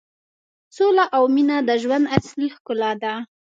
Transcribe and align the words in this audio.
سوله 0.75 1.05
او 1.15 1.23
مینه 1.33 1.57
د 1.67 1.69
ژوند 1.81 2.05
اصلي 2.17 2.47
ښکلا 2.55 2.91
ده. 3.03 3.13